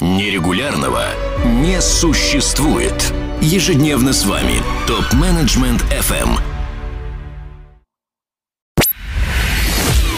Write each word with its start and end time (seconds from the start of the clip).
Нерегулярного 0.00 1.02
не 1.44 1.78
существует. 1.82 3.12
Ежедневно 3.42 4.14
с 4.14 4.24
вами 4.24 4.62
ТОП-менеджмент 4.86 5.84
FM. 5.90 6.38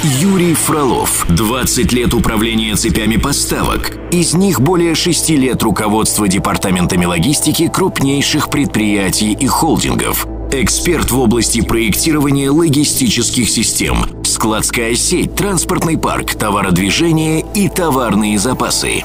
Юрий 0.05 0.55
Фролов. 0.55 1.27
20 1.29 1.93
лет 1.93 2.15
управления 2.15 2.77
цепями 2.77 3.17
поставок. 3.17 3.97
Из 4.13 4.35
них 4.35 4.61
более 4.61 4.95
6 4.95 5.31
лет 5.31 5.65
руководства 5.65 6.29
департаментами 6.29 7.05
логистики 7.05 7.67
крупнейших 7.67 8.51
предприятий 8.51 9.33
и 9.33 9.49
холдингов. 9.49 10.29
Эксперт 10.53 11.11
в 11.11 11.19
области 11.19 11.61
проектирования 11.61 12.51
логистических 12.51 13.51
систем, 13.51 14.05
складская 14.23 14.95
сеть, 14.95 15.35
транспортный 15.35 15.99
парк, 15.99 16.35
товародвижение 16.37 17.45
и 17.55 17.69
товарные 17.69 18.39
запасы. 18.39 19.03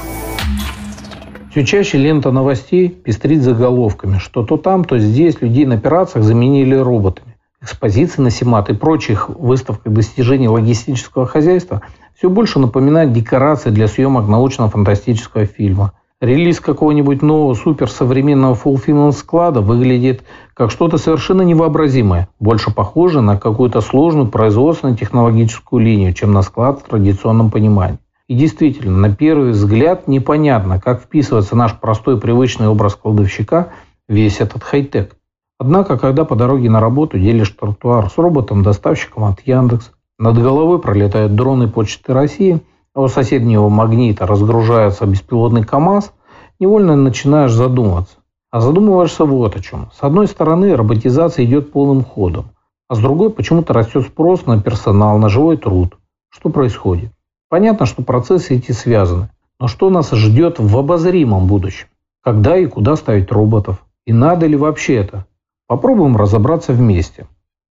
Все 1.58 1.66
чаще 1.66 1.98
лента 1.98 2.30
новостей 2.30 2.88
пестрит 2.88 3.42
заголовками, 3.42 4.18
что 4.18 4.44
то 4.44 4.56
там, 4.56 4.84
то 4.84 4.96
здесь 4.96 5.40
людей 5.40 5.66
на 5.66 5.74
операциях 5.74 6.24
заменили 6.24 6.76
роботами. 6.76 7.34
Экспозиции 7.60 8.22
на 8.22 8.30
Симат 8.30 8.70
и 8.70 8.74
прочих 8.74 9.28
выставках 9.28 9.92
достижений 9.92 10.46
логистического 10.46 11.26
хозяйства 11.26 11.82
все 12.16 12.30
больше 12.30 12.60
напоминают 12.60 13.12
декорации 13.12 13.70
для 13.70 13.88
съемок 13.88 14.28
научно-фантастического 14.28 15.46
фильма. 15.46 15.94
Релиз 16.20 16.60
какого-нибудь 16.60 17.22
нового 17.22 17.54
суперсовременного 17.54 18.54
фулфилмент 18.54 19.16
склада 19.16 19.60
выглядит 19.60 20.22
как 20.54 20.70
что-то 20.70 20.96
совершенно 20.96 21.42
невообразимое, 21.42 22.28
больше 22.38 22.72
похоже 22.72 23.20
на 23.20 23.36
какую-то 23.36 23.80
сложную 23.80 24.28
производственно-технологическую 24.28 25.82
линию, 25.82 26.14
чем 26.14 26.32
на 26.32 26.42
склад 26.42 26.78
в 26.78 26.88
традиционном 26.88 27.50
понимании. 27.50 27.98
И 28.28 28.34
действительно, 28.34 28.96
на 28.98 29.14
первый 29.14 29.52
взгляд 29.52 30.06
непонятно, 30.06 30.78
как 30.78 31.00
вписывается 31.00 31.56
наш 31.56 31.78
простой 31.78 32.20
привычный 32.20 32.68
образ 32.68 32.94
кладовщика 32.94 33.72
весь 34.06 34.40
этот 34.40 34.62
хай-тек. 34.62 35.16
Однако, 35.58 35.98
когда 35.98 36.24
по 36.24 36.36
дороге 36.36 36.68
на 36.68 36.78
работу 36.78 37.18
делишь 37.18 37.50
тротуар 37.50 38.10
с 38.10 38.18
роботом-доставщиком 38.18 39.24
от 39.24 39.40
Яндекс, 39.46 39.92
над 40.18 40.36
головой 40.36 40.78
пролетают 40.78 41.34
дроны 41.34 41.68
Почты 41.68 42.12
России, 42.12 42.60
а 42.94 43.00
у 43.00 43.08
соседнего 43.08 43.68
магнита 43.68 44.26
разгружается 44.26 45.06
беспилотный 45.06 45.64
КАМАЗ, 45.64 46.12
невольно 46.60 46.96
начинаешь 46.96 47.52
задумываться. 47.52 48.16
А 48.50 48.60
задумываешься 48.60 49.24
вот 49.24 49.56
о 49.56 49.60
чем. 49.60 49.90
С 49.92 50.02
одной 50.02 50.26
стороны, 50.26 50.76
роботизация 50.76 51.44
идет 51.44 51.72
полным 51.72 52.04
ходом, 52.04 52.50
а 52.88 52.94
с 52.94 52.98
другой 52.98 53.30
почему-то 53.30 53.72
растет 53.72 54.06
спрос 54.06 54.46
на 54.46 54.60
персонал, 54.60 55.18
на 55.18 55.28
живой 55.28 55.56
труд. 55.56 55.96
Что 56.30 56.50
происходит? 56.50 57.10
Понятно, 57.48 57.86
что 57.86 58.02
процессы 58.02 58.56
эти 58.56 58.72
связаны. 58.72 59.30
Но 59.58 59.68
что 59.68 59.88
нас 59.90 60.10
ждет 60.12 60.58
в 60.58 60.76
обозримом 60.76 61.46
будущем? 61.46 61.88
Когда 62.22 62.56
и 62.56 62.66
куда 62.66 62.94
ставить 62.96 63.32
роботов? 63.32 63.84
И 64.06 64.12
надо 64.12 64.46
ли 64.46 64.56
вообще 64.56 64.96
это? 64.96 65.26
Попробуем 65.66 66.16
разобраться 66.16 66.72
вместе. 66.72 67.26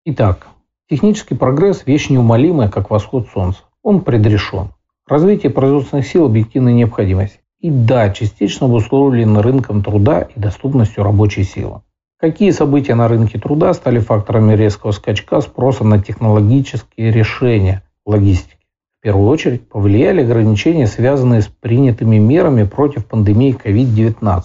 Итак, 0.04 0.46
технический 0.88 1.34
прогресс– 1.34 1.84
вещь 1.86 2.08
неумолимая, 2.08 2.68
как 2.68 2.90
восход 2.90 3.28
солнца. 3.32 3.60
Он 3.82 4.00
предрешен. 4.00 4.68
Развитие 5.08 5.50
производственных 5.50 6.06
сил– 6.06 6.24
объективная 6.26 6.72
необходимость. 6.72 7.40
И 7.60 7.70
да, 7.70 8.10
частично 8.10 8.66
обусловлено 8.66 9.42
рынком 9.42 9.82
труда 9.82 10.22
и 10.22 10.38
доступностью 10.38 11.02
рабочей 11.02 11.44
силы. 11.44 11.82
Какие 12.18 12.50
события 12.52 12.94
на 12.94 13.08
рынке 13.08 13.38
труда 13.38 13.74
стали 13.74 13.98
факторами 13.98 14.54
резкого 14.54 14.92
скачка 14.92 15.40
спроса 15.40 15.84
на 15.84 16.00
технологические 16.00 17.10
решения 17.10 17.82
логистики? 18.06 18.63
Первую 19.04 19.28
очередь 19.28 19.68
повлияли 19.68 20.22
ограничения, 20.22 20.86
связанные 20.86 21.42
с 21.42 21.46
принятыми 21.46 22.16
мерами 22.16 22.64
против 22.64 23.04
пандемии 23.04 23.54
COVID-19. 23.62 24.42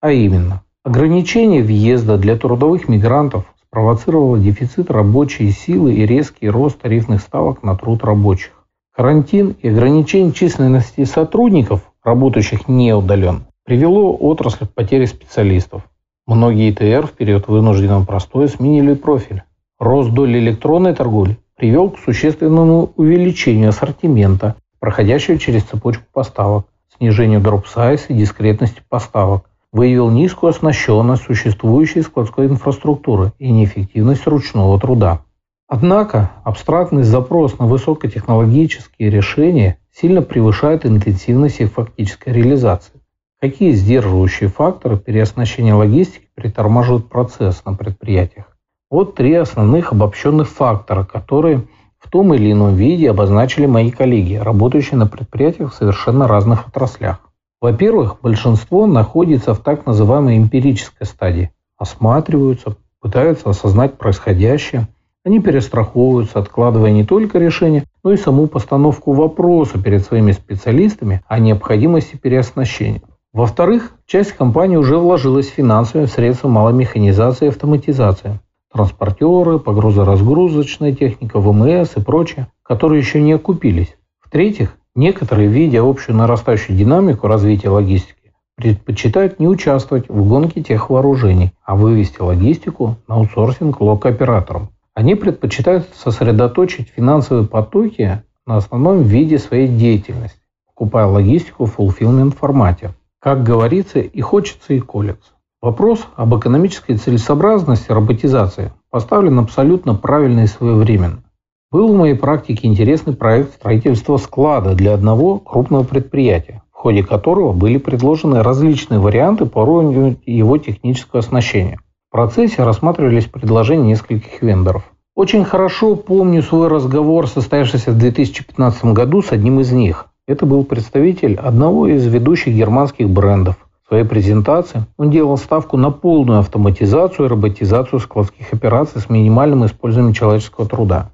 А 0.00 0.10
именно, 0.10 0.62
ограничение 0.82 1.62
въезда 1.62 2.16
для 2.16 2.36
трудовых 2.38 2.88
мигрантов 2.88 3.44
спровоцировало 3.66 4.38
дефицит 4.38 4.90
рабочей 4.90 5.50
силы 5.50 5.92
и 5.92 6.06
резкий 6.06 6.48
рост 6.48 6.80
тарифных 6.80 7.20
ставок 7.20 7.62
на 7.62 7.76
труд 7.76 8.02
рабочих. 8.02 8.52
Карантин 8.96 9.54
и 9.60 9.68
ограничение 9.68 10.32
численности 10.32 11.04
сотрудников, 11.04 11.82
работающих 12.02 12.66
не 12.66 12.94
удаленно, 12.94 13.46
привело 13.66 14.16
отрасль 14.18 14.64
к 14.66 14.72
потере 14.72 15.06
специалистов. 15.06 15.82
Многие 16.26 16.70
ИТР 16.70 17.08
в 17.08 17.12
период 17.12 17.46
вынужденного 17.46 18.06
простоя 18.06 18.48
сменили 18.48 18.94
профиль. 18.94 19.42
Рост 19.78 20.10
доли 20.12 20.38
электронной 20.38 20.94
торговли 20.94 21.36
привел 21.58 21.90
к 21.90 21.98
существенному 21.98 22.92
увеличению 22.96 23.70
ассортимента, 23.70 24.54
проходящего 24.78 25.38
через 25.38 25.64
цепочку 25.64 26.04
поставок, 26.12 26.66
снижению 26.96 27.40
дроп-сайз 27.40 28.06
и 28.08 28.14
дискретности 28.14 28.80
поставок, 28.88 29.50
выявил 29.72 30.08
низкую 30.08 30.50
оснащенность 30.50 31.24
существующей 31.24 32.02
складской 32.02 32.46
инфраструктуры 32.46 33.32
и 33.40 33.50
неэффективность 33.50 34.26
ручного 34.26 34.78
труда. 34.80 35.22
Однако 35.66 36.30
абстрактный 36.44 37.02
запрос 37.02 37.58
на 37.58 37.66
высокотехнологические 37.66 39.10
решения 39.10 39.78
сильно 39.92 40.22
превышает 40.22 40.86
интенсивность 40.86 41.60
их 41.60 41.72
фактической 41.72 42.32
реализации. 42.32 43.00
Какие 43.40 43.72
сдерживающие 43.72 44.48
факторы 44.48 44.96
переоснащения 44.96 45.74
логистики 45.74 46.28
притормаживают 46.34 47.08
процесс 47.08 47.64
на 47.64 47.74
предприятиях? 47.74 48.57
Вот 48.90 49.16
три 49.16 49.34
основных 49.34 49.92
обобщенных 49.92 50.48
фактора, 50.48 51.04
которые 51.04 51.64
в 51.98 52.10
том 52.10 52.32
или 52.32 52.52
ином 52.52 52.74
виде 52.74 53.10
обозначили 53.10 53.66
мои 53.66 53.90
коллеги, 53.90 54.36
работающие 54.36 54.96
на 54.96 55.06
предприятиях 55.06 55.74
в 55.74 55.76
совершенно 55.76 56.26
разных 56.26 56.68
отраслях. 56.68 57.20
Во-первых, 57.60 58.16
большинство 58.22 58.86
находится 58.86 59.52
в 59.52 59.58
так 59.58 59.84
называемой 59.84 60.38
эмпирической 60.38 61.06
стадии. 61.06 61.50
Осматриваются, 61.76 62.76
пытаются 63.02 63.50
осознать 63.50 63.98
происходящее. 63.98 64.88
Они 65.22 65.38
перестраховываются, 65.38 66.38
откладывая 66.38 66.90
не 66.90 67.04
только 67.04 67.38
решение, 67.38 67.84
но 68.02 68.12
и 68.12 68.16
саму 68.16 68.46
постановку 68.46 69.12
вопроса 69.12 69.78
перед 69.78 70.02
своими 70.02 70.32
специалистами 70.32 71.20
о 71.28 71.40
необходимости 71.40 72.16
переоснащения. 72.16 73.02
Во-вторых, 73.34 73.92
часть 74.06 74.32
компании 74.32 74.76
уже 74.76 74.96
вложилась 74.96 75.48
финансовыми 75.48 76.06
в 76.06 76.10
средства 76.10 76.48
малой 76.48 76.72
механизации 76.72 77.44
и 77.44 77.48
автоматизации 77.48 78.40
транспортеры, 78.72 79.58
погрузоразгрузочная 79.58 80.92
техника, 80.92 81.40
ВМС 81.40 81.96
и 81.96 82.00
прочее, 82.00 82.48
которые 82.62 83.00
еще 83.00 83.20
не 83.20 83.32
окупились. 83.32 83.96
В-третьих, 84.20 84.76
некоторые, 84.94 85.48
видя 85.48 85.80
общую 85.82 86.16
нарастающую 86.16 86.76
динамику 86.76 87.26
развития 87.26 87.70
логистики, 87.70 88.32
предпочитают 88.56 89.38
не 89.38 89.46
участвовать 89.46 90.08
в 90.08 90.28
гонке 90.28 90.62
тех 90.62 90.90
вооружений, 90.90 91.52
а 91.64 91.76
вывести 91.76 92.20
логистику 92.20 92.96
на 93.06 93.14
аутсорсинг 93.14 93.80
лок-операторам. 93.80 94.70
Они 94.94 95.14
предпочитают 95.14 95.88
сосредоточить 95.94 96.88
финансовые 96.88 97.46
потоки 97.46 98.22
на 98.46 98.56
основном 98.56 99.02
виде 99.02 99.38
своей 99.38 99.68
деятельности, 99.68 100.40
покупая 100.66 101.06
логистику 101.06 101.66
в 101.66 101.78
fulfillment 101.78 102.34
формате. 102.34 102.94
Как 103.20 103.44
говорится, 103.44 104.00
и 104.00 104.20
хочется, 104.20 104.74
и 104.74 104.80
колется. 104.80 105.30
Вопрос 105.60 106.06
об 106.14 106.36
экономической 106.36 106.96
целесообразности 106.96 107.90
роботизации 107.90 108.70
поставлен 108.90 109.40
абсолютно 109.40 109.96
правильно 109.96 110.44
и 110.44 110.46
своевременно. 110.46 111.24
Был 111.72 111.92
в 111.92 111.96
моей 111.96 112.14
практике 112.14 112.68
интересный 112.68 113.12
проект 113.12 113.54
строительства 113.54 114.18
склада 114.18 114.76
для 114.76 114.94
одного 114.94 115.40
крупного 115.40 115.82
предприятия, 115.82 116.62
в 116.72 116.76
ходе 116.76 117.02
которого 117.02 117.52
были 117.52 117.78
предложены 117.78 118.44
различные 118.44 119.00
варианты 119.00 119.46
по 119.46 119.58
уровню 119.58 120.16
его 120.26 120.58
технического 120.58 121.18
оснащения. 121.18 121.80
В 122.08 122.12
процессе 122.12 122.62
рассматривались 122.62 123.24
предложения 123.24 123.88
нескольких 123.88 124.40
вендоров. 124.40 124.84
Очень 125.16 125.44
хорошо 125.44 125.96
помню 125.96 126.40
свой 126.42 126.68
разговор, 126.68 127.26
состоявшийся 127.26 127.90
в 127.90 127.98
2015 127.98 128.84
году 128.84 129.22
с 129.22 129.32
одним 129.32 129.58
из 129.58 129.72
них. 129.72 130.06
Это 130.28 130.46
был 130.46 130.62
представитель 130.62 131.34
одного 131.34 131.88
из 131.88 132.06
ведущих 132.06 132.54
германских 132.54 133.10
брендов– 133.10 133.56
своей 133.88 134.04
презентации 134.04 134.84
он 134.98 135.10
делал 135.10 135.36
ставку 135.38 135.76
на 135.76 135.90
полную 135.90 136.40
автоматизацию 136.40 137.26
и 137.26 137.28
роботизацию 137.28 138.00
складских 138.00 138.52
операций 138.52 139.00
с 139.00 139.08
минимальным 139.08 139.64
использованием 139.64 140.14
человеческого 140.14 140.68
труда. 140.68 141.10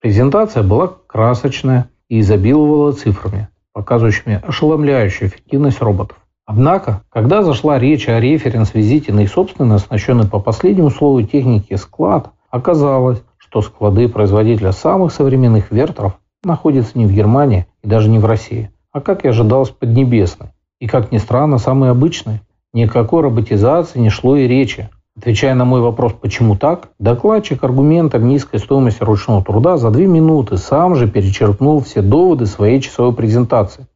Презентация 0.00 0.62
была 0.62 0.92
красочная 1.06 1.90
и 2.08 2.20
изобиловала 2.20 2.92
цифрами, 2.92 3.48
показывающими 3.72 4.40
ошеломляющую 4.46 5.28
эффективность 5.28 5.82
роботов. 5.82 6.18
Однако, 6.44 7.02
когда 7.08 7.42
зашла 7.42 7.78
речь 7.78 8.08
о 8.08 8.20
референс-визите 8.20 9.12
на 9.12 9.20
их 9.20 9.30
собственно 9.30 9.76
оснащенный 9.76 10.26
по 10.26 10.38
последнему 10.38 10.90
слову 10.90 11.22
техники 11.22 11.74
склад, 11.74 12.30
оказалось, 12.50 13.22
что 13.38 13.62
склады 13.62 14.08
производителя 14.08 14.72
самых 14.72 15.12
современных 15.12 15.70
вертеров 15.70 16.18
находятся 16.44 16.98
не 16.98 17.06
в 17.06 17.12
Германии 17.12 17.66
и 17.82 17.88
даже 17.88 18.08
не 18.08 18.18
в 18.18 18.26
России, 18.26 18.70
а, 18.92 19.00
как 19.00 19.24
и 19.24 19.28
ожидалось, 19.28 19.70
поднебесной, 19.70 20.50
и, 20.82 20.88
как 20.88 21.12
ни 21.12 21.18
странно, 21.18 21.58
самый 21.58 21.90
обычный. 21.90 22.40
Никакой 22.72 23.22
роботизации 23.22 24.00
не 24.00 24.10
шло 24.10 24.34
и 24.34 24.48
речи. 24.48 24.88
Отвечая 25.16 25.54
на 25.54 25.64
мой 25.64 25.80
вопрос, 25.80 26.12
почему 26.20 26.56
так, 26.56 26.88
докладчик 26.98 27.62
аргументом 27.62 28.26
низкой 28.26 28.58
стоимости 28.58 29.04
ручного 29.04 29.44
труда 29.44 29.76
за 29.76 29.90
две 29.92 30.08
минуты 30.08 30.56
сам 30.56 30.96
же 30.96 31.06
перечеркнул 31.06 31.78
все 31.84 32.02
доводы 32.02 32.46
своей 32.46 32.80
часовой 32.80 33.14
презентации. 33.14 33.86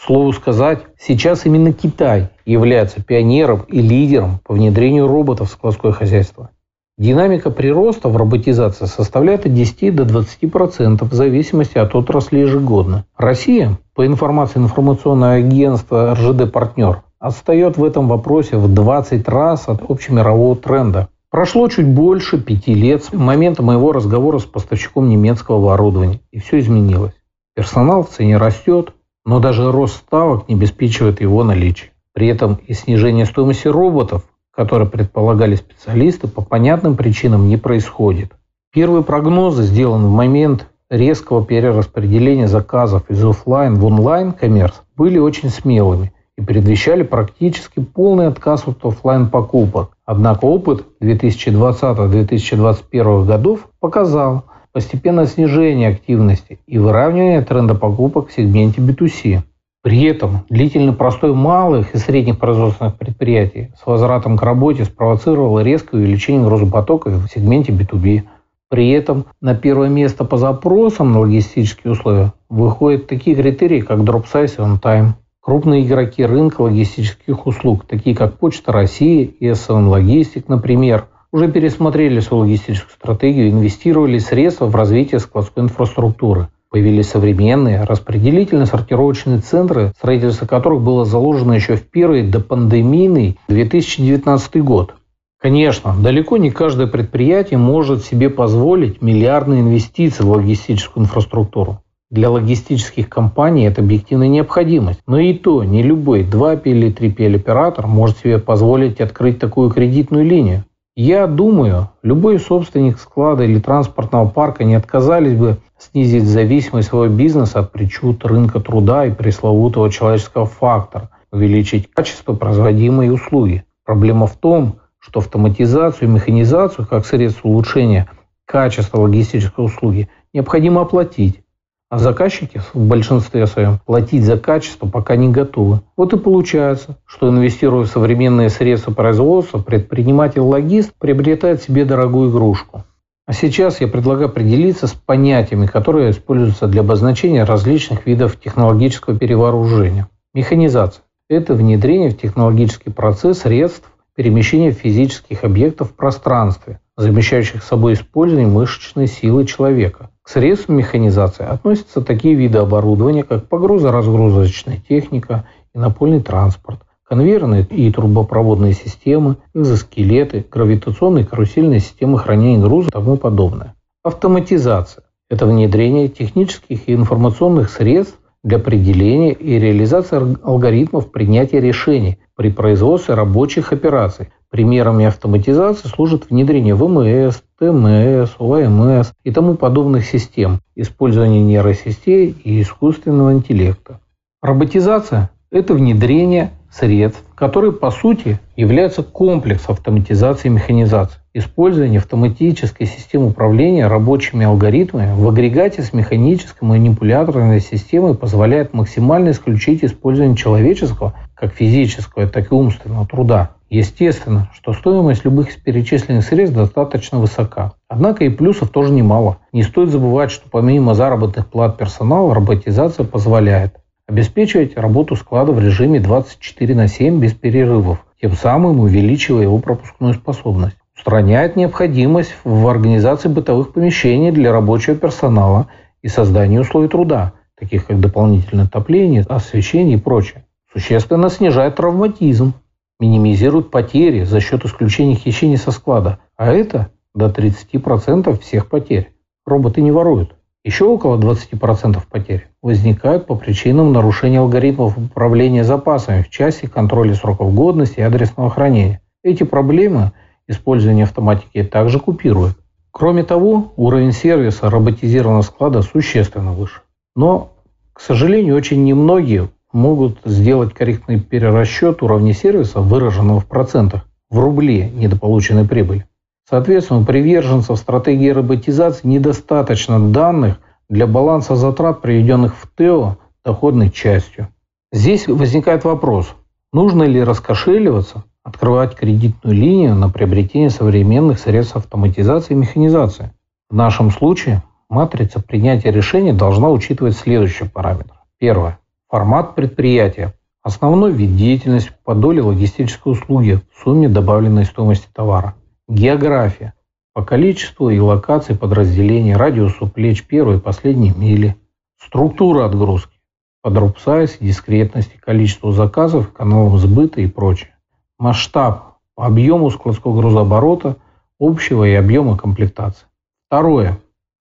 слову 0.00 0.32
сказать, 0.32 0.82
сейчас 0.96 1.46
именно 1.46 1.72
Китай 1.72 2.28
является 2.44 3.02
пионером 3.02 3.62
и 3.62 3.80
лидером 3.80 4.38
по 4.44 4.54
внедрению 4.54 5.08
роботов 5.08 5.48
в 5.48 5.52
складское 5.52 5.90
хозяйство. 5.90 6.50
Динамика 6.98 7.50
прироста 7.50 8.08
в 8.08 8.16
роботизации 8.16 8.86
составляет 8.86 9.44
от 9.44 9.52
10 9.52 9.94
до 9.94 10.04
20% 10.04 11.04
в 11.04 11.12
зависимости 11.12 11.76
от 11.76 11.94
отрасли 11.94 12.38
ежегодно. 12.38 13.04
Россия, 13.18 13.78
по 13.94 14.06
информации 14.06 14.60
информационного 14.60 15.34
агентства 15.34 16.14
РЖД 16.14 16.50
«Партнер», 16.50 17.02
отстает 17.18 17.76
в 17.76 17.84
этом 17.84 18.08
вопросе 18.08 18.56
в 18.56 18.72
20 18.72 19.28
раз 19.28 19.68
от 19.68 19.82
общемирового 19.90 20.56
тренда. 20.56 21.08
Прошло 21.30 21.68
чуть 21.68 21.86
больше 21.86 22.40
пяти 22.40 22.72
лет 22.72 23.04
с 23.04 23.12
момента 23.12 23.62
моего 23.62 23.92
разговора 23.92 24.38
с 24.38 24.46
поставщиком 24.46 25.10
немецкого 25.10 25.58
оборудования, 25.58 26.20
и 26.30 26.38
все 26.38 26.60
изменилось. 26.60 27.12
Персонал 27.54 28.04
в 28.04 28.08
цене 28.08 28.38
растет, 28.38 28.94
но 29.26 29.38
даже 29.38 29.70
рост 29.70 29.96
ставок 29.96 30.48
не 30.48 30.54
обеспечивает 30.54 31.20
его 31.20 31.44
наличие. 31.44 31.90
При 32.14 32.28
этом 32.28 32.58
и 32.66 32.72
снижение 32.72 33.26
стоимости 33.26 33.68
роботов 33.68 34.22
которые 34.56 34.88
предполагали 34.88 35.54
специалисты, 35.54 36.26
по 36.28 36.40
понятным 36.40 36.96
причинам 36.96 37.48
не 37.48 37.58
происходит. 37.58 38.32
Первые 38.72 39.04
прогнозы, 39.04 39.62
сделанные 39.62 40.08
в 40.08 40.12
момент 40.12 40.66
резкого 40.88 41.44
перераспределения 41.44 42.48
заказов 42.48 43.10
из 43.10 43.22
офлайн 43.22 43.74
в 43.74 43.84
онлайн 43.84 44.32
коммерс, 44.32 44.82
были 44.96 45.18
очень 45.18 45.50
смелыми 45.50 46.14
и 46.38 46.42
предвещали 46.42 47.02
практически 47.02 47.80
полный 47.80 48.28
отказ 48.28 48.66
от 48.66 48.82
офлайн 48.84 49.28
покупок. 49.28 49.90
Однако 50.04 50.44
опыт 50.46 50.86
2020-2021 51.02 53.26
годов 53.26 53.68
показал 53.78 54.44
постепенное 54.72 55.26
снижение 55.26 55.88
активности 55.88 56.60
и 56.66 56.78
выравнивание 56.78 57.42
тренда 57.42 57.74
покупок 57.74 58.28
в 58.28 58.32
сегменте 58.32 58.80
B2C. 58.80 59.42
При 59.86 60.02
этом 60.02 60.40
длительный 60.50 60.92
простой 60.92 61.32
малых 61.32 61.94
и 61.94 61.98
средних 61.98 62.40
производственных 62.40 62.96
предприятий 62.96 63.70
с 63.80 63.86
возвратом 63.86 64.36
к 64.36 64.42
работе 64.42 64.84
спровоцировал 64.84 65.60
резкое 65.60 65.98
увеличение 65.98 66.44
грузопотока 66.44 67.10
в 67.10 67.28
сегменте 67.32 67.70
B2B. 67.70 68.22
При 68.68 68.90
этом 68.90 69.26
на 69.40 69.54
первое 69.54 69.88
место 69.88 70.24
по 70.24 70.38
запросам 70.38 71.12
на 71.12 71.20
логистические 71.20 71.92
условия 71.92 72.32
выходят 72.48 73.06
такие 73.06 73.36
критерии, 73.36 73.80
как 73.80 74.00
drop 74.00 74.24
size 74.24 74.56
и 74.56 74.60
on 74.60 74.80
time. 74.82 75.10
Крупные 75.40 75.86
игроки 75.86 76.26
рынка 76.26 76.62
логистических 76.62 77.46
услуг, 77.46 77.84
такие 77.86 78.16
как 78.16 78.38
Почта 78.38 78.72
России 78.72 79.22
и 79.22 79.46
SN 79.46 79.88
Logistic, 79.88 80.46
например, 80.48 81.06
уже 81.30 81.46
пересмотрели 81.46 82.18
свою 82.18 82.42
логистическую 82.42 82.90
стратегию 82.90 83.46
и 83.46 83.50
инвестировали 83.50 84.18
средства 84.18 84.66
в 84.66 84.74
развитие 84.74 85.20
складской 85.20 85.62
инфраструктуры– 85.62 86.48
Появились 86.70 87.08
современные 87.08 87.84
распределительно-сортировочные 87.84 89.38
центры, 89.38 89.92
строительство 89.96 90.46
которых 90.46 90.82
было 90.82 91.04
заложено 91.04 91.52
еще 91.52 91.76
в 91.76 91.82
первый 91.82 92.28
допандемийный 92.28 93.38
2019 93.48 94.62
год. 94.62 94.94
Конечно, 95.40 95.94
далеко 95.96 96.38
не 96.38 96.50
каждое 96.50 96.86
предприятие 96.86 97.58
может 97.58 98.04
себе 98.04 98.30
позволить 98.30 99.00
миллиардные 99.00 99.60
инвестиции 99.60 100.24
в 100.24 100.30
логистическую 100.30 101.04
инфраструктуру. 101.04 101.80
Для 102.10 102.30
логистических 102.30 103.08
компаний 103.08 103.64
это 103.64 103.82
объективная 103.82 104.28
необходимость. 104.28 105.00
Но 105.06 105.18
и 105.18 105.34
то 105.34 105.64
не 105.64 105.82
любой 105.82 106.22
2P 106.22 106.62
или 106.64 106.92
3P 106.92 107.34
оператор 107.34 107.86
может 107.86 108.18
себе 108.18 108.38
позволить 108.38 109.00
открыть 109.00 109.38
такую 109.38 109.70
кредитную 109.70 110.24
линию. 110.24 110.64
Я 110.94 111.26
думаю, 111.26 111.90
любой 112.02 112.38
собственник 112.38 112.98
склада 112.98 113.44
или 113.44 113.58
транспортного 113.58 114.28
парка 114.28 114.64
не 114.64 114.74
отказались 114.74 115.34
бы 115.34 115.58
снизить 115.78 116.24
зависимость 116.24 116.88
своего 116.88 117.14
бизнеса 117.14 117.60
от 117.60 117.72
причуд 117.72 118.24
рынка 118.24 118.60
труда 118.60 119.06
и 119.06 119.12
пресловутого 119.12 119.90
человеческого 119.90 120.46
фактора, 120.46 121.10
увеличить 121.30 121.90
качество 121.90 122.34
производимой 122.34 123.12
услуги. 123.12 123.64
Проблема 123.84 124.26
в 124.26 124.36
том, 124.36 124.76
что 124.98 125.20
автоматизацию 125.20 126.08
и 126.08 126.12
механизацию 126.12 126.86
как 126.86 127.06
средство 127.06 127.48
улучшения 127.48 128.08
качества 128.44 129.00
логистической 129.00 129.64
услуги 129.64 130.08
необходимо 130.32 130.82
оплатить. 130.82 131.42
А 131.88 131.98
заказчики 131.98 132.60
в 132.74 132.88
большинстве 132.88 133.46
своем 133.46 133.78
платить 133.78 134.24
за 134.24 134.36
качество 134.36 134.88
пока 134.88 135.14
не 135.14 135.28
готовы. 135.28 135.82
Вот 135.96 136.12
и 136.12 136.18
получается, 136.18 136.98
что 137.06 137.28
инвестируя 137.28 137.84
в 137.84 137.88
современные 137.88 138.50
средства 138.50 138.92
производства, 138.92 139.58
предприниматель-логист 139.58 140.92
приобретает 140.98 141.62
себе 141.62 141.84
дорогую 141.84 142.32
игрушку. 142.32 142.82
А 143.26 143.32
сейчас 143.32 143.80
я 143.80 143.88
предлагаю 143.88 144.28
определиться 144.28 144.86
с 144.86 144.92
понятиями, 144.92 145.66
которые 145.66 146.10
используются 146.10 146.66
для 146.68 146.82
обозначения 146.82 147.44
различных 147.44 148.06
видов 148.06 148.38
технологического 148.38 149.18
перевооружения. 149.18 150.08
Механизация– 150.32 151.02
это 151.28 151.54
внедрение 151.54 152.10
в 152.10 152.18
технологический 152.18 152.90
процесс 152.90 153.40
средств 153.40 153.90
перемещения 154.14 154.70
физических 154.70 155.44
объектов 155.44 155.90
в 155.90 155.94
пространстве, 155.94 156.80
замещающих 156.96 157.62
собой 157.62 157.94
использование 157.94 158.48
мышечной 158.48 159.08
силы 159.08 159.44
человека– 159.44 160.10
к 160.26 160.28
средствам 160.28 160.78
механизации 160.78 161.46
относятся 161.46 162.02
такие 162.02 162.34
виды 162.34 162.58
оборудования, 162.58 163.22
как 163.22 163.48
погрузо-разгрузочная 163.48 164.78
техника 164.88 165.46
и 165.72 165.78
напольный 165.78 166.20
транспорт, 166.20 166.80
конвейерные 167.08 167.64
и 167.64 167.90
трубопроводные 167.90 168.72
системы, 168.72 169.36
экзоскелеты, 169.54 170.44
гравитационные 170.50 171.24
и 171.24 171.26
карусельные 171.26 171.80
системы 171.80 172.18
хранения 172.18 172.62
груза 172.62 172.88
и 172.88 172.92
тому 172.92 173.16
подобное. 173.16 173.74
Автоматизация– 174.02 175.04
это 175.30 175.46
внедрение 175.46 176.08
технических 176.08 176.88
и 176.88 176.94
информационных 176.94 177.70
средств 177.70 178.18
для 178.42 178.58
определения 178.58 179.32
и 179.32 179.58
реализации 179.58 180.36
алгоритмов 180.44 181.10
принятия 181.10 181.60
решений 181.60 182.18
при 182.36 182.50
производстве 182.50 183.14
рабочих 183.14 183.72
операций, 183.72 184.28
Примерами 184.48 185.06
автоматизации 185.06 185.88
служит 185.88 186.30
внедрение 186.30 186.74
ВМС, 186.74 187.42
ТМС, 187.58 188.36
ОМС 188.38 189.12
и 189.24 189.32
тому 189.32 189.56
подобных 189.56 190.06
систем, 190.06 190.60
использование 190.76 191.42
нейросетей 191.42 192.34
и 192.44 192.62
искусственного 192.62 193.32
интеллекта. 193.32 194.00
Роботизация– 194.40 195.30
это 195.50 195.74
внедрение 195.74 196.52
средств, 196.76 197.22
которые 197.34 197.72
по 197.72 197.90
сути 197.90 198.38
являются 198.56 199.02
комплексом 199.02 199.74
автоматизации 199.74 200.48
и 200.48 200.52
механизации. 200.52 201.18
Использование 201.34 201.98
автоматической 201.98 202.86
системы 202.86 203.28
управления 203.28 203.86
рабочими 203.86 204.46
алгоритмами 204.46 205.12
в 205.14 205.28
агрегате 205.28 205.82
с 205.82 205.92
механической 205.92 206.64
манипуляторной 206.64 207.60
системой 207.60 208.14
позволяет 208.14 208.72
максимально 208.72 209.30
исключить 209.30 209.84
использование 209.84 210.36
человеческого, 210.36 211.14
как 211.34 211.52
физического, 211.54 212.26
так 212.26 212.50
и 212.50 212.54
умственного 212.54 213.06
труда. 213.06 213.50
Естественно, 213.68 214.48
что 214.54 214.72
стоимость 214.72 215.24
любых 215.24 215.50
из 215.50 215.56
перечисленных 215.56 216.24
средств 216.24 216.56
достаточно 216.56 217.18
высока. 217.18 217.72
Однако 217.88 218.24
и 218.24 218.28
плюсов 218.28 218.68
тоже 218.70 218.92
немало. 218.92 219.38
Не 219.52 219.64
стоит 219.64 219.90
забывать, 219.90 220.30
что 220.30 220.48
помимо 220.48 220.94
заработных 220.94 221.48
плат 221.48 221.76
персонала, 221.76 222.34
роботизация 222.34 223.04
позволяет 223.04 223.74
обеспечивать 224.06 224.76
работу 224.76 225.16
склада 225.16 225.52
в 225.52 225.60
режиме 225.60 226.00
24 226.00 226.74
на 226.74 226.88
7 226.88 227.20
без 227.20 227.32
перерывов, 227.32 228.04
тем 228.20 228.32
самым 228.32 228.80
увеличивая 228.80 229.42
его 229.42 229.58
пропускную 229.58 230.14
способность. 230.14 230.76
Устраняет 230.96 231.56
необходимость 231.56 232.34
в 232.44 232.66
организации 232.68 233.28
бытовых 233.28 233.72
помещений 233.72 234.30
для 234.30 234.52
рабочего 234.52 234.96
персонала 234.96 235.68
и 236.02 236.08
создании 236.08 236.58
условий 236.58 236.88
труда, 236.88 237.34
таких 237.58 237.86
как 237.86 238.00
дополнительное 238.00 238.64
отопление, 238.64 239.24
освещение 239.28 239.98
и 239.98 240.00
прочее. 240.00 240.44
Существенно 240.72 241.28
снижает 241.28 241.76
травматизм, 241.76 242.54
минимизируют 243.00 243.70
потери 243.70 244.24
за 244.24 244.40
счет 244.40 244.64
исключения 244.64 245.14
хищений 245.14 245.56
со 245.56 245.70
склада, 245.70 246.18
а 246.36 246.52
это 246.52 246.90
до 247.14 247.26
30% 247.26 248.38
всех 248.40 248.68
потерь. 248.68 249.12
Роботы 249.44 249.80
не 249.80 249.90
воруют. 249.90 250.35
Еще 250.66 250.84
около 250.84 251.16
20% 251.16 252.02
потерь 252.10 252.48
возникают 252.60 253.28
по 253.28 253.36
причинам 253.36 253.92
нарушения 253.92 254.40
алгоритмов 254.40 254.98
управления 254.98 255.62
запасами 255.62 256.22
в 256.22 256.28
части 256.28 256.66
контроля 256.66 257.14
сроков 257.14 257.54
годности 257.54 258.00
и 258.00 258.02
адресного 258.02 258.50
хранения. 258.50 259.00
Эти 259.22 259.44
проблемы 259.44 260.10
использование 260.48 261.04
автоматики 261.04 261.62
также 261.62 262.00
купирует. 262.00 262.56
Кроме 262.90 263.22
того, 263.22 263.74
уровень 263.76 264.10
сервиса 264.10 264.68
роботизированного 264.68 265.42
склада 265.42 265.82
существенно 265.82 266.52
выше. 266.52 266.80
Но, 267.14 267.52
к 267.92 268.00
сожалению, 268.00 268.56
очень 268.56 268.82
немногие 268.82 269.50
могут 269.72 270.18
сделать 270.24 270.74
корректный 270.74 271.20
перерасчет 271.20 272.02
уровня 272.02 272.32
сервиса, 272.32 272.80
выраженного 272.80 273.38
в 273.38 273.46
процентах, 273.46 274.08
в 274.30 274.40
рубле 274.40 274.90
недополученной 274.90 275.64
прибыли. 275.64 276.06
Соответственно, 276.48 277.04
приверженцев 277.04 277.78
стратегии 277.78 278.28
роботизации 278.28 279.06
недостаточно 279.08 279.98
данных 280.12 280.58
для 280.88 281.06
баланса 281.06 281.56
затрат, 281.56 282.02
приведенных 282.02 282.56
в 282.56 282.68
ТЭО 282.68 283.18
доходной 283.44 283.90
частью. 283.90 284.48
Здесь 284.92 285.26
возникает 285.26 285.84
вопрос, 285.84 286.34
нужно 286.72 287.02
ли 287.02 287.22
раскошеливаться, 287.22 288.24
открывать 288.44 288.94
кредитную 288.94 289.56
линию 289.56 289.94
на 289.94 290.08
приобретение 290.08 290.70
современных 290.70 291.40
средств 291.40 291.76
автоматизации 291.76 292.54
и 292.54 292.56
механизации. 292.56 293.32
В 293.68 293.74
нашем 293.74 294.12
случае 294.12 294.62
матрица 294.88 295.40
принятия 295.40 295.90
решений 295.90 296.32
должна 296.32 296.70
учитывать 296.70 297.16
следующие 297.16 297.68
параметры. 297.68 298.18
Первое 298.38 298.78
Формат 299.08 299.54
предприятия. 299.54 300.34
Основной 300.64 301.12
вид 301.12 301.36
деятельности 301.36 301.92
по 302.04 302.16
доле 302.16 302.42
логистической 302.42 303.12
услуги 303.12 303.60
в 303.72 303.82
сумме 303.84 304.08
добавленной 304.08 304.64
стоимости 304.64 305.06
товара. 305.12 305.54
География. 305.88 306.74
По 307.14 307.24
количеству 307.24 307.90
и 307.90 308.00
локации 308.00 308.54
подразделений, 308.54 309.36
радиусу 309.36 309.86
плеч 309.86 310.24
первой 310.24 310.56
и 310.56 310.60
последней 310.60 311.12
мили. 311.16 311.56
Структура 311.96 312.64
отгрузки. 312.64 313.20
По 313.62 313.70
дроп-сайз, 313.70 314.38
дискретности, 314.40 315.16
количеству 315.16 315.70
заказов, 315.70 316.32
каналам 316.32 316.76
сбыта 316.78 317.20
и 317.20 317.28
прочее. 317.28 317.76
Масштаб. 318.18 318.96
По 319.14 319.26
объему 319.26 319.70
складского 319.70 320.16
грузооборота, 320.16 320.96
общего 321.38 321.84
и 321.84 321.94
объема 321.94 322.36
комплектации. 322.36 323.06
Второе. 323.46 324.00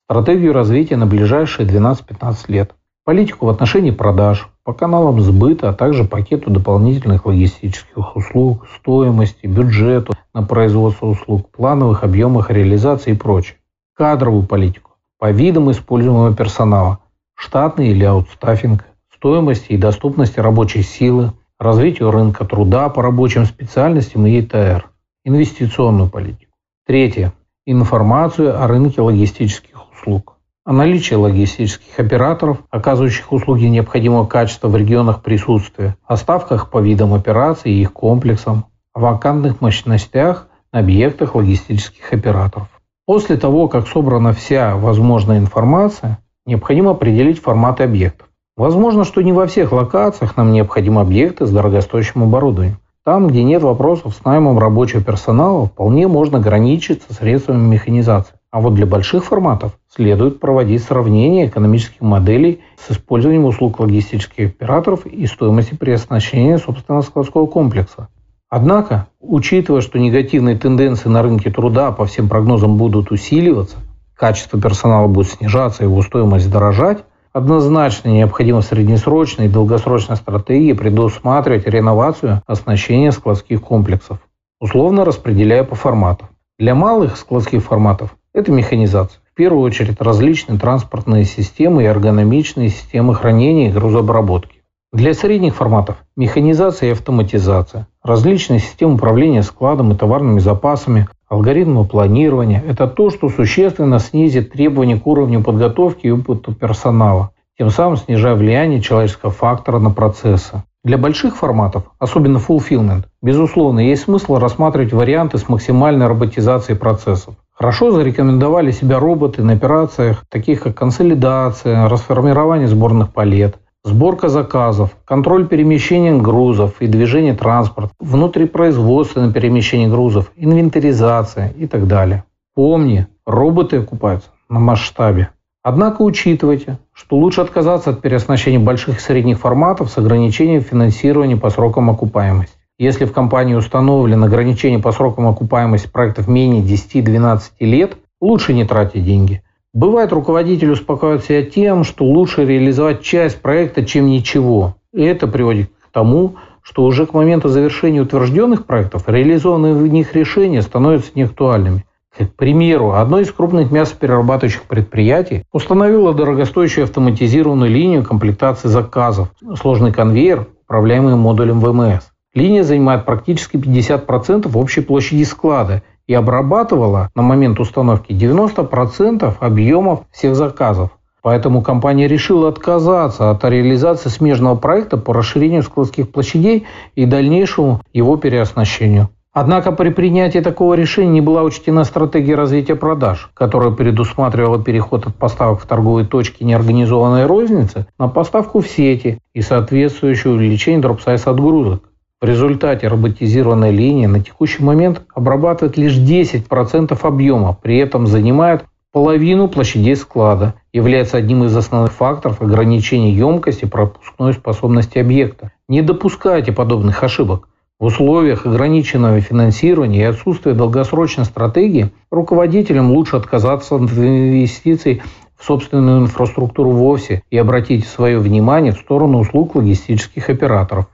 Стратегию 0.09 0.51
развития 0.51 0.97
на 0.97 1.05
ближайшие 1.05 1.67
12-15 1.67 2.35
лет. 2.47 2.73
Политику 3.05 3.45
в 3.45 3.50
отношении 3.50 3.91
продаж, 3.91 4.50
по 4.63 4.74
каналам 4.74 5.21
сбыта, 5.21 5.69
а 5.69 5.74
также 5.74 6.05
пакету 6.05 6.50
дополнительных 6.50 7.27
логистических 7.27 8.15
услуг, 8.15 8.65
стоимости, 8.77 9.45
бюджету 9.45 10.13
на 10.33 10.41
производство 10.41 11.05
услуг, 11.05 11.51
плановых 11.51 12.03
объемах 12.03 12.50
реализации 12.50 13.12
и 13.12 13.15
прочее. 13.15 13.57
Кадровую 13.93 14.47
политику 14.47 14.95
по 15.19 15.29
видам 15.29 15.69
используемого 15.69 16.35
персонала, 16.35 16.97
штатный 17.35 17.89
или 17.89 18.03
аутстаффинг, 18.03 18.83
стоимости 19.13 19.74
и 19.74 19.77
доступности 19.77 20.39
рабочей 20.39 20.81
силы, 20.81 21.31
развитию 21.59 22.09
рынка 22.09 22.43
труда 22.43 22.89
по 22.89 23.03
рабочим 23.03 23.45
специальностям 23.45 24.25
и 24.25 24.39
ИТР, 24.39 24.89
инвестиционную 25.24 26.09
политику. 26.09 26.53
Третье. 26.88 27.33
Информацию 27.67 28.59
о 28.59 28.65
рынке 28.65 29.01
логистических 29.01 29.91
услуг 29.93 30.34
о 30.65 30.74
наличии 30.74 31.13
логистических 31.13 32.00
операторов, 32.00 32.57
оказывающих 32.72 33.31
услуги 33.31 33.65
необходимого 33.65 34.25
качества 34.25 34.67
в 34.67 34.75
регионах 34.75 35.22
присутствия, 35.22 35.95
о 36.07 36.17
ставках 36.17 36.72
по 36.72 36.79
видам 36.79 37.13
операций 37.13 37.72
и 37.72 37.81
их 37.81 37.93
комплексам, 37.93 38.65
о 38.93 39.00
вакантных 39.00 39.62
мощностях 39.62 40.48
на 40.74 40.79
объектах 40.79 41.36
логистических 41.36 42.12
операторов. 42.12 42.67
После 43.05 43.38
того, 43.38 43.67
как 43.67 43.88
собрана 43.88 44.34
вся 44.34 44.75
возможная 44.75 45.38
информация, 45.38 46.17
необходимо 46.48 46.91
определить 46.91 47.39
форматы 47.39 47.84
объектов. 47.84 48.27
Возможно, 48.57 49.03
что 49.03 49.22
не 49.22 49.34
во 49.34 49.45
всех 49.45 49.72
локациях 49.72 50.36
нам 50.36 50.51
необходимы 50.51 51.01
объекты 51.01 51.45
с 51.45 51.51
дорогостоящим 51.51 52.24
оборудованием. 52.24 52.79
Там, 53.03 53.27
где 53.27 53.43
нет 53.43 53.62
вопросов 53.62 54.15
с 54.15 54.25
наймом 54.25 54.57
рабочего 54.57 55.03
персонала, 55.03 55.67
вполне 55.67 56.07
можно 56.07 56.39
ограничиться 56.39 57.13
средствами 57.13 57.67
механизации. 57.67 58.34
А 58.55 58.62
вот 58.62 58.74
для 58.74 58.85
больших 58.85 59.25
форматов 59.25 59.74
следует 59.93 60.39
проводить 60.39 60.81
сравнение 60.81 61.47
экономических 61.47 62.00
моделей 62.00 62.62
с 62.77 62.89
использованием 62.89 63.43
услуг 63.43 63.81
логистических 63.81 64.51
операторов 64.51 65.05
и 65.05 65.27
стоимости 65.27 65.75
при 65.75 65.91
оснащении 65.91 66.55
собственного 66.55 67.01
складского 67.01 67.47
комплекса. 67.47 68.07
Однако, 68.50 69.07
учитывая, 69.19 69.81
что 69.81 70.00
негативные 70.00 70.57
тенденции 70.57 71.09
на 71.09 71.21
рынке 71.21 71.51
труда 71.51 71.91
по 71.91 72.05
всем 72.05 72.29
прогнозам 72.29 72.77
будут 72.77 73.12
усиливаться, 73.12 73.75
качество 74.15 74.57
персонала 74.57 75.09
будет 75.09 75.31
снижаться, 75.31 75.83
его 75.83 76.01
стоимость 76.01 76.50
дорожать, 76.50 77.03
однозначно 77.33 78.07
необходимо 78.07 78.62
в 78.62 78.71
и 78.71 79.50
долгосрочной 79.50 80.15
стратегии 80.15 80.71
предусматривать 80.71 81.67
реновацию 81.67 82.41
оснащения 82.47 83.12
складских 83.12 83.62
комплексов, 83.62 84.19
условно 84.62 85.03
распределяя 85.03 85.65
по 85.65 85.75
форматам. 85.75 86.29
Для 86.57 86.74
малых 86.74 87.17
складских 87.17 87.62
форматов 87.62 88.15
это 88.35 88.51
механизация. 88.51 89.21
В 89.31 89.33
первую 89.33 89.63
очередь 89.63 90.01
различные 90.01 90.59
транспортные 90.59 91.23
системы 91.23 91.83
и 91.83 91.85
эргономичные 91.85 92.69
системы 92.69 93.15
хранения 93.15 93.69
и 93.69 93.71
грузообработки. 93.71 94.61
Для 94.91 95.13
средних 95.13 95.55
форматов– 95.55 95.97
механизация 96.17 96.89
и 96.89 96.91
автоматизация, 96.91 97.87
различные 98.03 98.59
системы 98.59 98.95
управления 98.95 99.41
складом 99.41 99.91
и 99.91 99.95
товарными 99.95 100.39
запасами, 100.39 101.07
алгоритмы 101.27 101.85
планирования– 101.85 102.63
это 102.67 102.87
то, 102.87 103.09
что 103.09 103.29
существенно 103.29 103.99
снизит 103.99 104.51
требования 104.51 104.99
к 104.99 105.07
уровню 105.07 105.41
подготовки 105.41 106.07
и 106.07 106.11
опыту 106.11 106.53
персонала, 106.53 107.31
тем 107.57 107.69
самым 107.69 107.97
снижая 107.97 108.35
влияние 108.35 108.81
человеческого 108.81 109.31
фактора 109.31 109.79
на 109.79 109.91
процессы. 109.91 110.63
Для 110.83 110.97
больших 110.97 111.35
форматов, 111.37 111.85
особенно 111.99 112.37
fulfillment, 112.37 113.05
безусловно, 113.21 113.79
есть 113.79 114.03
смысл 114.03 114.37
рассматривать 114.37 114.93
варианты 114.93 115.37
с 115.37 115.49
максимальной 115.49 116.07
роботизацией 116.07 116.77
процессов. 116.77 117.35
Хорошо 117.57 117.91
зарекомендовали 117.91 118.71
себя 118.71 119.00
роботы 119.00 119.41
на 119.41 119.53
операциях, 119.53 120.25
таких 120.27 120.62
как 120.62 120.75
консолидация, 120.75 121.88
расформирование 121.88 122.67
сборных 122.67 123.13
палет, 123.13 123.55
сборка 123.85 124.27
заказов, 124.27 124.97
контроль 125.05 125.47
перемещения 125.47 126.13
грузов 126.13 126.81
и 126.81 126.88
движения 126.88 127.33
транспорта, 127.33 127.91
внутрипроизводственное 128.01 129.31
перемещение 129.31 129.88
грузов, 129.88 130.33
инвентаризация 130.35 131.53
и 131.57 131.65
так 131.65 131.88
далее. 131.88 132.25
Помни, 132.55 133.07
роботы 133.25 133.77
окупаются 133.77 134.31
на 134.50 134.59
масштабе. 134.59 135.29
Однако 135.63 136.01
учитывайте, 136.01 136.79
что 136.91 137.15
лучше 137.15 137.39
отказаться 137.39 137.91
от 137.91 138.01
переоснащения 138.01 138.59
больших 138.59 138.97
и 138.97 139.01
средних 139.01 139.39
форматов 139.39 139.89
с 139.89 139.97
ограничением 139.97 140.62
финансирования 140.62 141.38
по 141.38 141.50
срокам 141.50 141.89
окупаемости. 141.89 142.57
Если 142.77 143.05
в 143.05 143.13
компании 143.13 143.53
установлен 143.53 144.22
ограничение 144.24 144.79
по 144.79 144.91
срокам 144.91 145.27
окупаемости 145.27 145.88
проектов 145.88 146.27
менее 146.27 146.62
10-12 146.62 147.39
лет, 147.62 147.96
лучше 148.20 148.53
не 148.53 148.65
тратить 148.65 149.05
деньги. 149.05 149.44
Бывает, 149.74 150.12
руководитель 150.12 150.72
успокаивает 150.72 151.24
себя 151.24 151.44
тем, 151.44 151.86
что 151.86 152.03
лучше 152.03 152.46
реализовать 152.46 153.01
часть 153.01 153.41
проекта, 153.41 153.86
чем 153.86 154.08
ничего. 154.08 154.75
И 154.94 155.01
это 155.03 155.27
приводит 155.27 155.70
к 155.70 155.91
тому, 155.91 156.36
что 156.62 156.84
уже 156.84 157.05
к 157.05 157.13
моменту 157.13 157.48
завершения 157.48 158.01
утвержденных 158.01 158.65
проектов 158.65 159.08
реализованные 159.08 159.74
в 159.74 159.88
них 159.88 160.13
решения 160.13 160.62
становятся 160.62 161.12
неактуальными. 161.15 161.86
К 162.17 162.27
примеру, 162.36 162.91
одно 162.91 163.20
из 163.20 163.32
крупных 163.32 163.72
мясоперерабатывающих 163.72 164.63
предприятий 164.63 165.44
установило 165.53 166.13
дорогостоящую 166.13 166.86
автоматизированную 166.86 167.70
линию 167.70 168.03
комплектации 168.03 168.67
заказов, 168.67 169.29
сложный 169.62 169.94
конвейер, 169.94 170.48
управляемый 170.65 171.15
модулем 171.15 171.60
ВМС. 171.60 172.14
Линия 172.35 172.63
занимает 172.63 173.05
практически 173.05 173.55
50% 173.55 174.51
общей 174.55 174.81
площади 174.81 175.23
склада 175.23 175.83
и 176.05 176.13
обрабатывала 176.13 177.09
на 177.15 177.21
момент 177.21 177.61
установки 177.61 178.11
90% 178.11 179.35
объемов 179.39 180.01
всех 180.11 180.35
заказов. 180.35 180.91
Поэтому 181.21 181.63
компания 181.63 182.07
решила 182.07 182.49
отказаться 182.49 183.31
от 183.31 183.43
реализации 183.45 184.09
смежного 184.09 184.55
проекта 184.55 184.97
по 184.97 185.13
расширению 185.13 185.63
складских 185.63 186.11
площадей 186.11 186.67
и 186.93 187.05
дальнейшему 187.05 187.81
его 187.93 188.17
переоснащению. 188.17 189.09
Однако 189.31 189.71
при 189.71 189.89
принятии 189.89 190.39
такого 190.39 190.75
решения 190.75 191.09
не 191.09 191.21
была 191.21 191.41
учтена 191.41 191.83
стратегия 191.83 192.35
развития 192.35 192.75
продаж, 192.75 193.31
которая 193.33 193.71
предусматривала 193.71 194.61
переход 194.61 195.07
от 195.07 195.15
поставок 195.15 195.61
в 195.61 195.65
торговые 195.65 196.05
точки 196.05 196.43
неорганизованной 196.43 197.25
розницы 197.25 197.87
на 197.97 198.07
поставку 198.07 198.59
в 198.59 198.67
сети 198.67 199.19
и 199.33 199.41
соответствующее 199.41 200.33
увеличение 200.33 200.81
дропсайз 200.81 201.27
отгрузок. 201.27 201.83
В 202.25 202.27
результате 202.27 202.88
роботизированная 202.88 203.70
линия 203.70 204.08
на 204.08 204.20
текущий 204.20 204.63
момент 204.63 205.03
обрабатывает 205.13 205.77
лишь 205.77 205.96
10% 205.96 206.98
объема, 207.03 207.55
при 207.62 207.77
этом 207.77 208.08
занимает 208.08 208.65
половину 208.91 209.48
площадей 209.48 209.96
склада, 209.96 210.55
является 210.74 211.17
одним 211.17 211.44
из 211.44 211.55
основных 211.55 211.91
факторов 211.91 212.41
ограничения 212.41 213.12
емкости 213.12 213.65
пропускной 213.65 214.34
способности 214.34 214.98
объекта. 214.98 215.51
Не 215.70 215.84
допускайте 215.84 216.51
подобных 216.51 217.03
ошибок. 217.03 217.48
В 217.79 217.86
условиях 217.86 218.48
ограниченного 218.48 219.22
финансирования 219.22 220.00
и 220.00 220.05
отсутствия 220.05 220.53
долгосрочной 220.53 221.25
стратегии 221.25 221.91
руководителям 222.10 222.89
лучше 222.89 223.17
отказаться 223.17 223.75
от 223.75 223.82
инвестиций 223.82 225.03
в 225.38 225.46
собственную 225.46 226.01
инфраструктуру 226.01 226.72
вовсе 226.72 227.22
и 227.29 227.38
обратить 227.38 227.86
свое 227.86 228.17
внимание 228.17 228.72
в 228.72 228.79
сторону 228.79 229.20
услуг 229.20 229.53
логистических 229.53 230.27
операторов. 230.32 230.88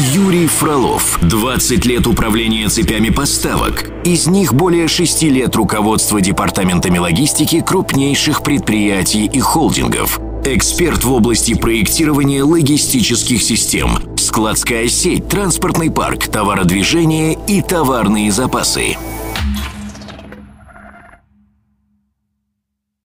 Юрий 0.00 0.46
Фролов. 0.46 1.18
20 1.22 1.84
лет 1.84 2.06
управления 2.06 2.68
цепями 2.68 3.10
поставок. 3.10 3.90
Из 4.04 4.28
них 4.28 4.54
более 4.54 4.86
6 4.86 5.24
лет 5.24 5.56
руководства 5.56 6.20
департаментами 6.20 6.98
логистики 6.98 7.60
крупнейших 7.60 8.44
предприятий 8.44 9.26
и 9.26 9.40
холдингов. 9.40 10.20
Эксперт 10.44 11.02
в 11.02 11.12
области 11.12 11.54
проектирования 11.54 12.44
логистических 12.44 13.42
систем. 13.42 13.98
Складская 14.16 14.86
сеть, 14.86 15.26
транспортный 15.26 15.90
парк, 15.90 16.28
товародвижение 16.28 17.36
и 17.48 17.60
товарные 17.60 18.30
запасы. 18.30 18.96